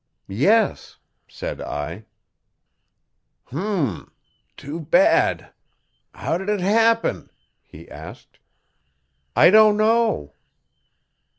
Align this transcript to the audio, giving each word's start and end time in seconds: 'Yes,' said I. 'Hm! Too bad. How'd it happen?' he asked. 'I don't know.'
'Yes,' 0.27 0.97
said 1.27 1.61
I. 1.61 2.05
'Hm! 3.51 4.11
Too 4.57 4.79
bad. 4.79 5.51
How'd 6.15 6.49
it 6.49 6.59
happen?' 6.59 7.29
he 7.61 7.87
asked. 7.87 8.39
'I 9.35 9.51
don't 9.51 9.77
know.' 9.77 10.33